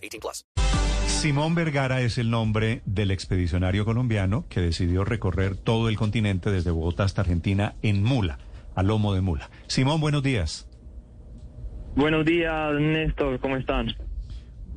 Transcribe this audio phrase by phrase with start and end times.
[0.00, 0.44] 18 plus.
[1.06, 6.70] Simón Vergara es el nombre del expedicionario colombiano que decidió recorrer todo el continente desde
[6.70, 8.38] Bogotá hasta Argentina en mula,
[8.74, 9.50] a lomo de mula.
[9.66, 10.66] Simón, buenos días.
[11.94, 13.38] Buenos días, Néstor.
[13.40, 13.94] ¿Cómo están?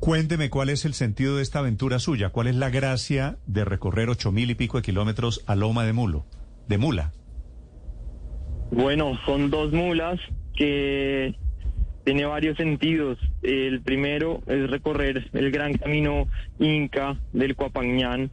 [0.00, 4.10] Cuénteme cuál es el sentido de esta aventura suya, cuál es la gracia de recorrer
[4.10, 6.26] ocho mil y pico de kilómetros a loma de mulo,
[6.68, 7.12] de mula.
[8.70, 10.20] Bueno, son dos mulas
[10.56, 11.34] que
[12.04, 13.18] tiene varios sentidos.
[13.42, 18.30] El primero es recorrer el gran camino Inca del Cuapañán,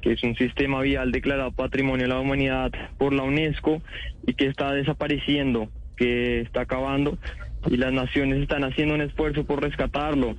[0.00, 3.82] que es un sistema vial declarado Patrimonio de la Humanidad por la UNESCO
[4.26, 7.18] y que está desapareciendo, que está acabando
[7.68, 10.36] y las naciones están haciendo un esfuerzo por rescatarlo.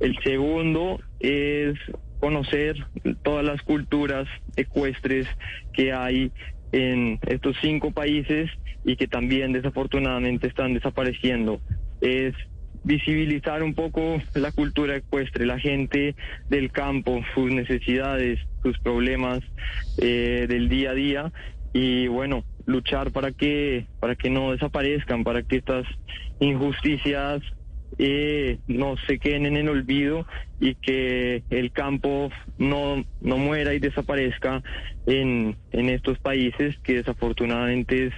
[0.00, 1.74] El segundo es
[2.20, 2.76] conocer
[3.22, 5.26] todas las culturas ecuestres
[5.74, 6.32] que hay
[6.72, 8.50] en estos cinco países
[8.84, 11.60] y que también desafortunadamente están desapareciendo.
[12.04, 12.34] Es
[12.84, 16.14] visibilizar un poco la cultura ecuestre, la gente
[16.48, 19.40] del campo, sus necesidades, sus problemas
[19.98, 21.32] eh, del día a día.
[21.72, 25.86] Y bueno, luchar para que para que no desaparezcan, para que estas
[26.40, 27.42] injusticias
[27.98, 30.26] eh, no se queden en el olvido
[30.60, 34.62] y que el campo no, no muera y desaparezca
[35.06, 38.14] en, en estos países que desafortunadamente es,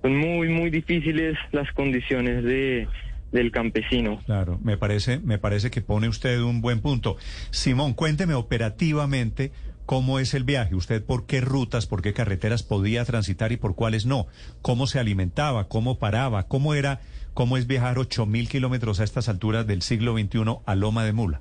[0.00, 2.88] son muy, muy difíciles las condiciones de,
[3.32, 4.20] del campesino.
[4.24, 7.16] Claro, me parece, me parece que pone usted un buen punto.
[7.50, 9.50] Simón, cuénteme operativamente
[9.86, 13.74] cómo es el viaje, usted por qué rutas, por qué carreteras podía transitar y por
[13.74, 14.26] cuáles no,
[14.62, 17.00] cómo se alimentaba, cómo paraba, cómo era
[17.34, 21.40] ¿Cómo es viajar 8.000 kilómetros a estas alturas del siglo XXI a Loma de Mula?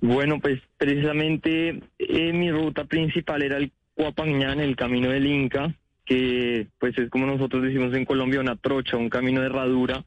[0.00, 5.74] Bueno, pues precisamente eh, mi ruta principal era el Cuapañán, el camino del Inca,
[6.10, 10.04] que pues es como nosotros decimos en Colombia una trocha, un camino de herradura.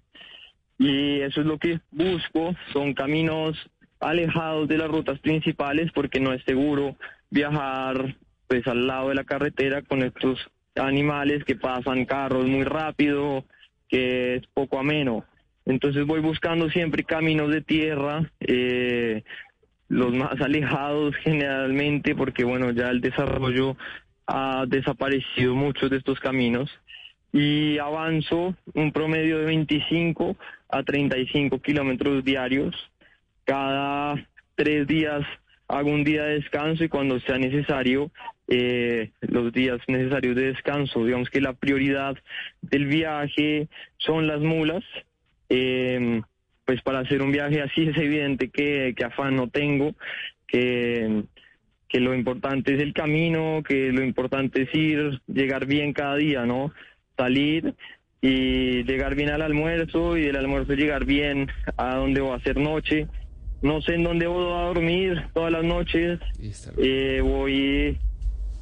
[0.77, 3.57] Y eso es lo que busco, son caminos
[4.01, 6.97] alejados de las rutas principales porque no es seguro
[7.29, 13.45] viajar pues al lado de la carretera con estos animales que pasan carros muy rápido,
[13.87, 15.23] que es poco ameno.
[15.65, 19.23] Entonces voy buscando siempre caminos de tierra, eh,
[19.87, 23.77] los más alejados generalmente, porque bueno, ya el desarrollo
[24.27, 26.69] ha desaparecido muchos de estos caminos
[27.31, 30.37] y avanzo un promedio de 25
[30.69, 32.75] a 35 kilómetros diarios.
[33.43, 34.25] Cada
[34.55, 35.25] tres días
[35.67, 38.11] hago un día de descanso y cuando sea necesario
[38.47, 41.03] eh, los días necesarios de descanso.
[41.03, 42.15] Digamos que la prioridad
[42.61, 43.67] del viaje
[43.97, 44.83] son las mulas.
[45.49, 46.21] Eh,
[46.65, 49.95] pues para hacer un viaje así es evidente que, que afán no tengo,
[50.47, 51.23] que,
[51.93, 56.43] que lo importante es el camino, que lo importante es ir, llegar bien cada día,
[56.43, 56.73] ¿no?
[57.15, 57.75] Salir
[58.19, 62.57] y llegar bien al almuerzo y del almuerzo llegar bien a donde voy a hacer
[62.57, 63.05] noche.
[63.61, 66.19] No sé en dónde voy a dormir todas las noches.
[66.77, 67.99] Eh, voy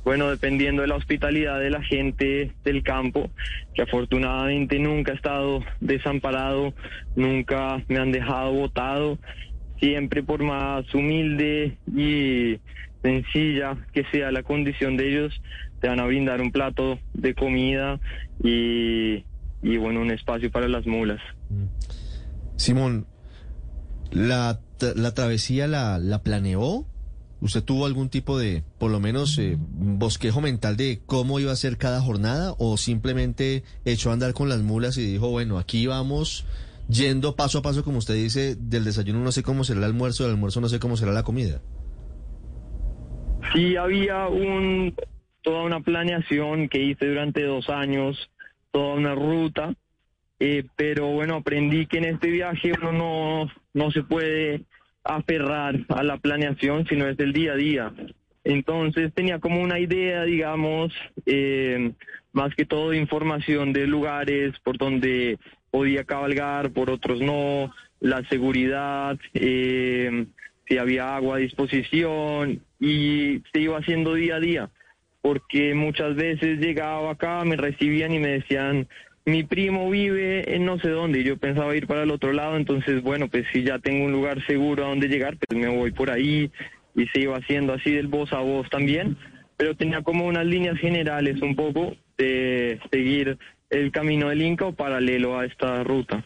[0.03, 3.30] bueno, dependiendo de la hospitalidad de la gente del campo,
[3.74, 6.74] que afortunadamente nunca ha estado desamparado,
[7.16, 9.19] nunca me han dejado botado,
[9.81, 12.59] siempre por más humilde y
[13.02, 15.42] sencilla que sea la condición de ellos,
[15.81, 18.00] te van a brindar un plato de comida
[18.44, 19.24] y,
[19.64, 21.19] bueno, un espacio para las mulas.
[22.56, 23.08] Simón,
[24.12, 24.59] ¿la,
[24.96, 26.86] la travesía la, la planeó?
[27.42, 31.56] ¿Usted tuvo algún tipo de, por lo menos, eh, bosquejo mental de cómo iba a
[31.56, 35.88] ser cada jornada o simplemente echó a andar con las mulas y dijo, bueno, aquí
[35.88, 36.46] vamos
[36.91, 40.24] yendo paso a paso, como usted dice, del desayuno no sé cómo será el almuerzo,
[40.24, 41.62] del almuerzo no sé cómo será la comida?
[43.54, 44.95] Sí, había un,
[45.42, 48.30] toda una planeación que hice durante dos años,
[48.71, 49.74] toda una ruta,
[50.39, 54.63] eh, pero bueno, aprendí que en este viaje uno no, no se puede
[55.04, 57.94] aferrar a la planeación, sino es el día a día.
[58.44, 60.94] Entonces tenía como una idea, digamos,
[61.25, 61.92] eh,
[62.33, 65.38] más que todo de información de lugares por donde
[65.71, 70.25] podía cabalgar, por otros no, la seguridad, eh,
[70.68, 74.69] si había agua a disposición y se iba haciendo día a día,
[75.21, 78.88] porque muchas veces llegaba acá, me recibían y me decían,
[79.25, 82.57] mi primo vive en no sé dónde y yo pensaba ir para el otro lado,
[82.57, 85.91] entonces bueno, pues si ya tengo un lugar seguro a donde llegar, pues me voy
[85.91, 86.51] por ahí
[86.95, 89.18] y se iba haciendo así del voz a voz también,
[89.57, 93.38] pero tenía como unas líneas generales un poco de seguir
[93.71, 96.23] el camino del Inca o paralelo a esta ruta.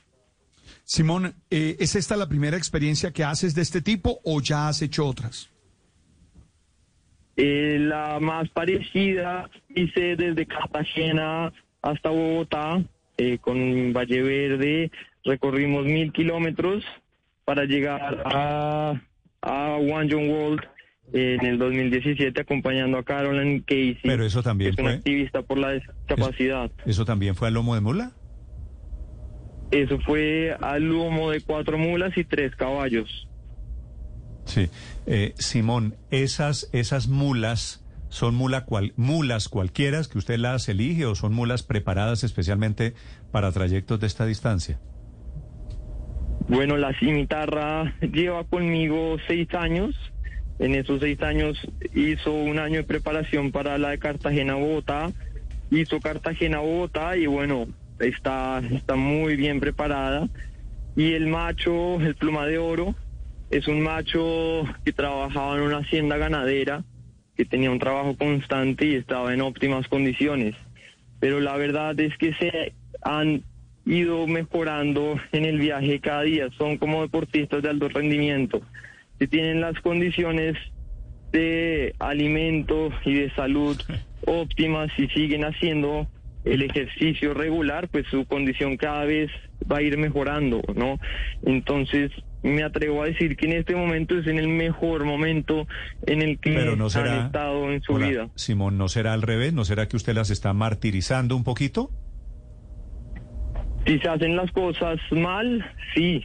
[0.83, 4.81] Simón, eh, ¿es esta la primera experiencia que haces de este tipo o ya has
[4.81, 5.49] hecho otras?
[7.37, 11.51] Eh, la más parecida hice desde Cartagena
[11.81, 12.83] hasta Bogotá
[13.17, 14.91] eh, con Valle Verde.
[15.23, 16.83] Recorrimos mil kilómetros
[17.45, 19.01] para llegar a,
[19.41, 20.61] a One John World
[21.13, 23.99] en el 2017 acompañando a Caroline Casey.
[24.03, 26.71] Pero eso también que es una fue- activista por la discapacidad.
[26.85, 28.11] ¿Eso también fue a lomo de mula?
[29.71, 33.27] Eso fue al lomo de cuatro mulas y tres caballos.
[34.45, 34.69] Sí.
[35.07, 41.15] Eh, Simón, esas, esas mulas son mula cual, mulas cualquiera que usted las elige o
[41.15, 42.93] son mulas preparadas especialmente
[43.31, 44.79] para trayectos de esta distancia.
[46.47, 49.95] Bueno, la cimitarra lleva conmigo seis años.
[50.59, 51.57] En esos seis años
[51.93, 55.11] hizo un año de preparación para la de Cartagena-Bogotá.
[55.69, 57.67] Hizo Cartagena-Bogotá y bueno,
[57.99, 60.27] está, está muy bien preparada.
[60.95, 62.95] Y el macho, el pluma de oro,
[63.49, 66.83] es un macho que trabajaba en una hacienda ganadera,
[67.35, 70.55] que tenía un trabajo constante y estaba en óptimas condiciones.
[71.19, 73.43] Pero la verdad es que se han
[73.85, 76.49] ido mejorando en el viaje cada día.
[76.57, 78.61] Son como deportistas de alto rendimiento.
[79.19, 80.55] Si tienen las condiciones
[81.31, 83.77] de alimento y de salud
[84.27, 86.07] óptimas y siguen haciendo
[86.43, 89.31] el ejercicio regular, pues su condición cada vez
[89.71, 90.99] va a ir mejorando, ¿no?
[91.43, 92.11] Entonces,
[92.43, 95.67] me atrevo a decir que en este momento es en el mejor momento
[96.05, 97.19] en el que Pero no será.
[97.21, 98.29] han estado en su Hola, vida.
[98.35, 99.53] Simón, ¿no será al revés?
[99.53, 101.89] ¿No será que usted las está martirizando un poquito?
[103.87, 105.65] Si se hacen las cosas mal,
[105.95, 106.23] sí.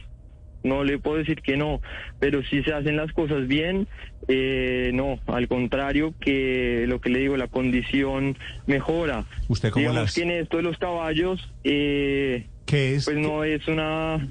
[0.63, 1.81] No le puedo decir que no,
[2.19, 3.87] pero si se hacen las cosas bien,
[4.27, 5.19] eh, no.
[5.27, 8.37] Al contrario, que lo que le digo, la condición
[8.67, 9.25] mejora.
[9.47, 13.05] ¿Usted cómo Digamos las- que en esto de los caballos, eh, ¿Qué es?
[13.05, 14.27] pues no es una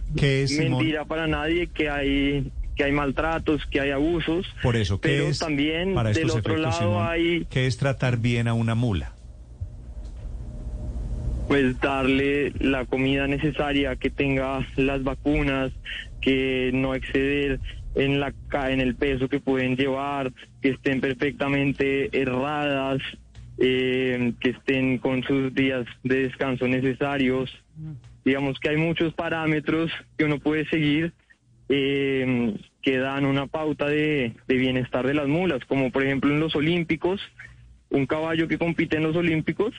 [0.59, 4.47] mentira para nadie que hay que hay maltratos, que hay abusos.
[4.63, 5.39] Por eso, ¿qué pero es?
[5.39, 9.13] también para del otro efectos, lado Simón, hay ¿Qué es tratar bien a una mula?
[11.51, 15.73] Pues darle la comida necesaria, que tenga las vacunas,
[16.21, 17.59] que no exceder
[17.97, 18.33] en la
[18.69, 20.33] en el peso que pueden llevar,
[20.63, 23.03] que estén perfectamente erradas,
[23.59, 27.51] eh, que estén con sus días de descanso necesarios.
[28.25, 31.13] Digamos que hay muchos parámetros que uno puede seguir
[31.69, 36.55] eh, que dan una pauta de bienestar de las mulas, como por ejemplo en los
[36.55, 37.21] olímpicos,
[37.89, 39.75] un caballo que compite en los olímpicos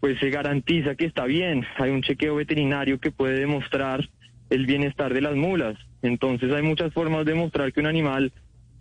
[0.00, 1.66] pues se garantiza que está bien.
[1.78, 4.08] Hay un chequeo veterinario que puede demostrar
[4.48, 5.76] el bienestar de las mulas.
[6.02, 8.32] Entonces hay muchas formas de demostrar que un animal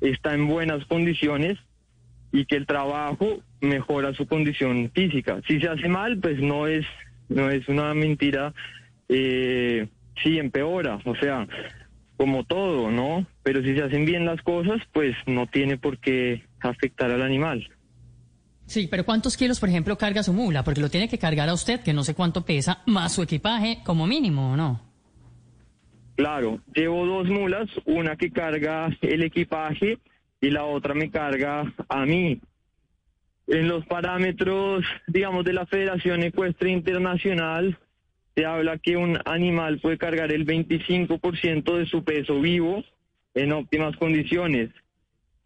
[0.02, 1.58] está en buenas condiciones
[2.32, 5.42] y que el trabajo mejora su condición física.
[5.48, 6.86] Si se hace mal, pues no es
[7.28, 8.54] no es una mentira.
[9.08, 9.88] Eh,
[10.24, 11.48] sí empeora, o sea,
[12.18, 13.26] como todo, ¿no?
[13.44, 17.70] Pero si se hacen bien las cosas, pues no tiene por qué afectar al animal.
[18.70, 20.64] Sí, pero ¿cuántos kilos, por ejemplo, carga su mula?
[20.64, 23.80] Porque lo tiene que cargar a usted, que no sé cuánto pesa, más su equipaje,
[23.84, 24.80] como mínimo, ¿o no?
[26.16, 29.98] Claro, llevo dos mulas, una que carga el equipaje
[30.40, 32.40] y la otra me carga a mí.
[33.48, 37.76] En los parámetros, digamos, de la Federación Ecuestre Internacional,
[38.36, 42.84] se habla que un animal puede cargar el 25% de su peso vivo
[43.34, 44.70] en óptimas condiciones.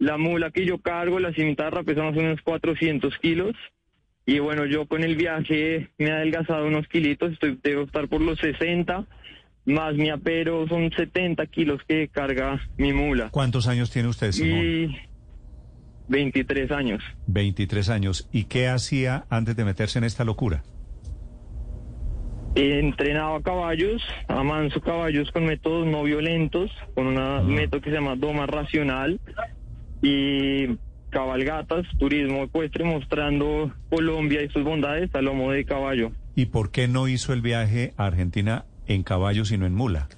[0.03, 3.55] La mula que yo cargo, la cimitarra, pesa más o menos 400 kilos.
[4.25, 8.19] Y bueno, yo con el viaje me he adelgazado unos kilitos, estoy, debo estar por
[8.19, 9.05] los 60,
[9.63, 13.29] más mi apero son 70 kilos que carga mi mula.
[13.29, 14.65] ¿Cuántos años tiene usted, Simón?
[14.65, 14.97] Y
[16.09, 17.01] 23 años.
[17.27, 18.27] 23 años.
[18.33, 20.63] ¿Y qué hacía antes de meterse en esta locura?
[22.55, 28.45] Entrenaba caballos, amanso caballos con métodos no violentos, con un método que se llama doma
[28.47, 29.21] racional
[30.03, 30.77] y
[31.09, 36.11] cabalgatas, turismo ecuestre mostrando Colombia y sus bondades a lomo de caballo.
[36.35, 40.09] ¿Y por qué no hizo el viaje a Argentina en caballo sino en mula?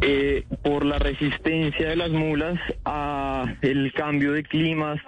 [0.00, 5.00] Eh, por la resistencia de las mulas a el cambio de climas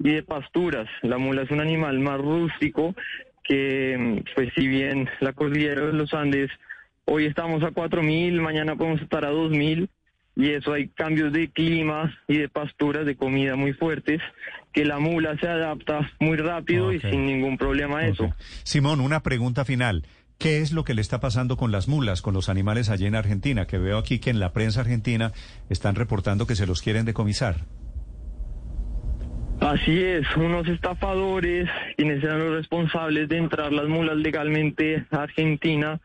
[0.00, 0.88] y de pasturas.
[1.02, 2.96] La mula es un animal más rústico
[3.44, 6.50] que, pues si bien la cordillera de los Andes,
[7.04, 9.88] hoy estamos a 4.000, mañana podemos estar a 2.000,
[10.34, 14.20] y eso hay cambios de clima y de pasturas, de comida muy fuertes,
[14.72, 18.34] que la mula se adapta muy rápido y sin ningún problema a eso.
[18.64, 20.06] Simón, una pregunta final.
[20.38, 23.14] ¿Qué es lo que le está pasando con las mulas, con los animales allí en
[23.14, 23.66] Argentina?
[23.66, 25.32] Que veo aquí que en la prensa argentina
[25.68, 27.66] están reportando que se los quieren decomisar.
[29.60, 36.00] Así es, unos estafadores, quienes eran los responsables de entrar las mulas legalmente a Argentina,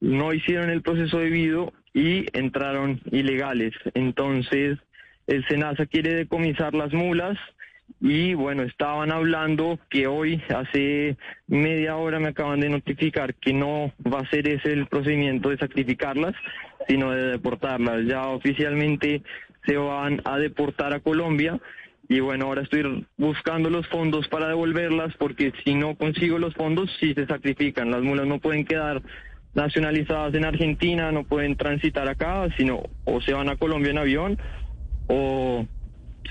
[0.00, 3.74] no hicieron el proceso debido y entraron ilegales.
[3.94, 4.78] Entonces,
[5.26, 7.38] el SENASA quiere decomisar las mulas
[8.00, 13.92] y bueno, estaban hablando que hoy, hace media hora, me acaban de notificar que no
[14.04, 16.34] va a ser ese el procedimiento de sacrificarlas,
[16.88, 18.04] sino de deportarlas.
[18.06, 19.22] Ya oficialmente
[19.66, 21.60] se van a deportar a Colombia.
[22.08, 26.90] Y bueno, ahora estoy buscando los fondos para devolverlas porque si no consigo los fondos,
[26.98, 27.90] sí se sacrifican.
[27.90, 29.00] Las mulas no pueden quedar
[29.54, 34.38] nacionalizadas en Argentina, no pueden transitar acá, sino o se van a Colombia en avión
[35.08, 35.66] o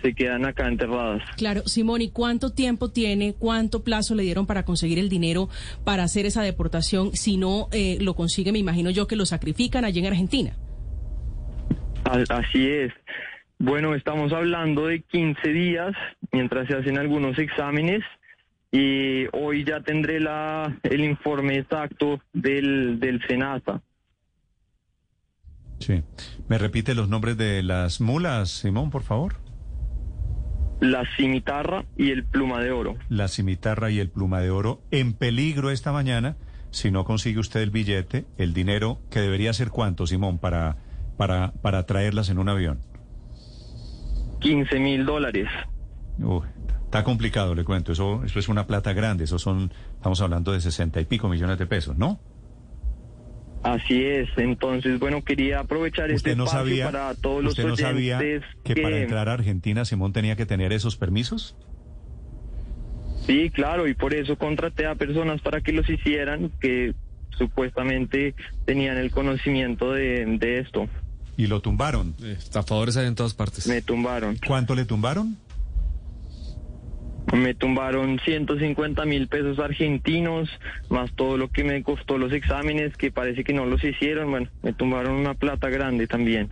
[0.01, 1.21] se quedan acá enterradas.
[1.37, 5.49] Claro, Simón, ¿y cuánto tiempo tiene, cuánto plazo le dieron para conseguir el dinero
[5.83, 7.11] para hacer esa deportación?
[7.13, 10.53] Si no eh, lo consigue, me imagino yo que lo sacrifican allí en Argentina.
[12.03, 12.91] Así es.
[13.59, 15.91] Bueno, estamos hablando de 15 días
[16.31, 18.01] mientras se hacen algunos exámenes
[18.71, 23.81] y hoy ya tendré la, el informe exacto del, del SENASA.
[25.79, 26.03] Sí.
[26.47, 29.35] ¿Me repite los nombres de las mulas, Simón, por favor?
[30.79, 32.95] La cimitarra y el pluma de oro.
[33.09, 36.37] La cimitarra y el pluma de oro en peligro esta mañana
[36.71, 40.77] si no consigue usted el billete, el dinero que debería ser cuánto, Simón, para,
[41.17, 42.79] para, para traerlas en un avión.
[44.39, 45.47] 15 mil dólares.
[46.17, 46.47] Uy,
[46.91, 47.93] está complicado, le cuento.
[47.93, 49.23] Eso, eso es una plata grande.
[49.23, 52.19] Eso son, estamos hablando de sesenta y pico millones de pesos, ¿no?
[53.63, 54.27] Así es.
[54.35, 58.19] Entonces, bueno, quería aprovechar este ¿Usted no espacio sabía, para todos los usted no sabía
[58.19, 61.55] que, para entrar a Argentina Simón tenía que tener esos permisos?
[63.25, 66.93] Sí, claro, y por eso contraté a personas para que los hicieran, que
[67.37, 70.89] supuestamente tenían el conocimiento de, de esto.
[71.37, 72.15] Y lo tumbaron.
[72.21, 73.65] Estafadores hay en todas partes.
[73.67, 74.37] Me tumbaron.
[74.45, 75.37] ¿Cuánto le tumbaron?
[77.31, 80.49] Me tumbaron 150 mil pesos argentinos,
[80.89, 84.31] más todo lo que me costó los exámenes, que parece que no los hicieron.
[84.31, 86.49] Bueno, me tumbaron una plata grande también.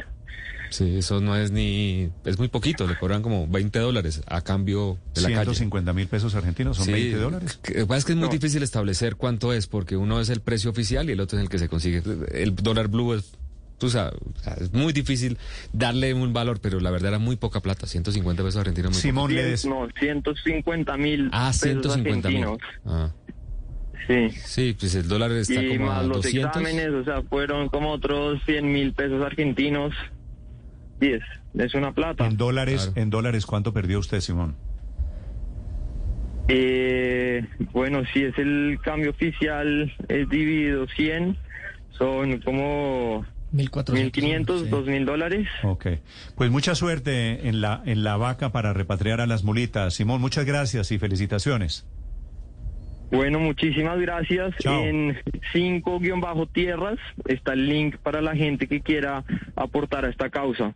[0.71, 2.09] Sí, eso no es ni...
[2.25, 5.55] Es muy poquito, le cobran como 20 dólares a cambio de la calle.
[5.55, 7.59] 150 mil pesos argentinos, son Sí, 20 dólares.
[7.63, 8.31] que- Lo que pasa es que es muy No.
[8.33, 11.50] difícil establecer cuánto es, porque uno es el precio oficial y el otro es el
[11.50, 12.03] que se consigue.
[12.31, 13.33] El dólar blue es,
[13.79, 15.38] tú sabes, o sea, es muy difícil
[15.74, 18.91] darle un valor, pero la verdad era muy poca plata, 150 pesos argentinos.
[18.91, 19.65] Muy Simón, le des...
[19.65, 21.29] no, 150 mil.
[21.31, 22.43] Ah, pesos 150 mil.
[22.43, 22.57] argentinos.
[22.86, 23.12] Ah,
[24.07, 24.29] Sí.
[24.43, 26.48] sí, pues el dólar está y como a más los 200.
[26.50, 29.93] exámenes, o sea, fueron como otros 100 mil pesos argentinos.
[31.00, 31.21] Y es,
[31.55, 32.25] es una plata.
[32.25, 33.01] En dólares, Claro.
[33.01, 34.55] en dólares, ¿cuánto perdió usted, Simón?
[36.48, 41.38] Eh, bueno, si es el cambio oficial, es dividido 100,
[41.91, 45.48] son como 1.500, 2.000 dólares.
[45.63, 45.88] Ok.
[46.36, 49.94] Pues mucha suerte en la, en la vaca para repatriar a las mulitas.
[49.96, 51.86] Simón, muchas gracias y felicitaciones.
[53.12, 54.56] Bueno, muchísimas gracias.
[54.60, 54.84] Chao.
[54.84, 55.18] En
[55.53, 59.24] 5-tierras está el link para la gente que quiera
[59.56, 60.75] aportar a esta causa.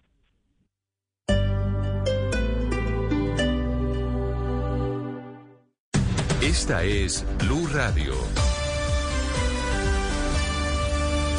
[6.42, 8.14] Esta es Blue Radio.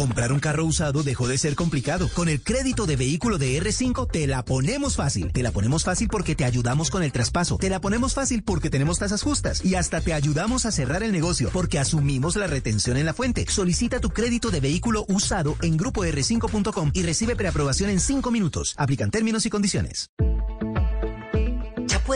[0.00, 2.08] Comprar un carro usado dejó de ser complicado.
[2.14, 5.30] Con el crédito de vehículo de R5 te la ponemos fácil.
[5.30, 7.58] Te la ponemos fácil porque te ayudamos con el traspaso.
[7.58, 9.62] Te la ponemos fácil porque tenemos tasas justas.
[9.62, 13.44] Y hasta te ayudamos a cerrar el negocio porque asumimos la retención en la fuente.
[13.46, 18.74] Solicita tu crédito de vehículo usado en grupo r5.com y recibe preaprobación en 5 minutos.
[18.78, 20.10] Aplican términos y condiciones.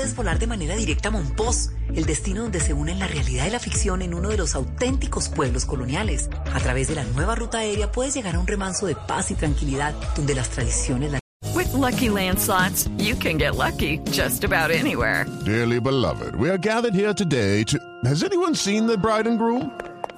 [0.04, 3.50] Puedes volar de manera directa a Monpós, el destino donde se unen la realidad y
[3.50, 6.28] la ficción en uno de los auténticos pueblos coloniales.
[6.52, 9.34] A través de la nueva ruta aérea puedes llegar a un remanso de paz y
[9.34, 11.20] tranquilidad, donde las tradiciones, la
[11.54, 15.24] With Lucky Land slots, you can get lucky just about anywhere.
[15.46, 17.78] Dearly beloved, we are gathered here today to.
[18.04, 19.70] Has anyone seen the bride and groom?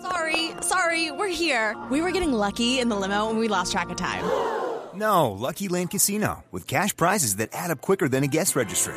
[0.02, 1.76] Sorry, sorry, we're here.
[1.92, 4.24] We were getting lucky in the limo and we lost track of time.
[4.96, 8.96] No, Lucky Land Casino, with cash prizes that add up quicker than a guest registry.